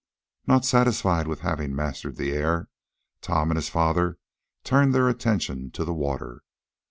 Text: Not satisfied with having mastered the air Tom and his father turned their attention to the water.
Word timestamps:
Not 0.47 0.65
satisfied 0.65 1.27
with 1.27 1.41
having 1.41 1.75
mastered 1.75 2.15
the 2.15 2.31
air 2.31 2.69
Tom 3.21 3.51
and 3.51 3.55
his 3.55 3.69
father 3.69 4.17
turned 4.63 4.95
their 4.95 5.07
attention 5.07 5.69
to 5.73 5.85
the 5.85 5.93
water. 5.93 6.41